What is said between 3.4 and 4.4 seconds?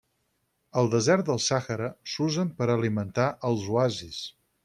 els oasis.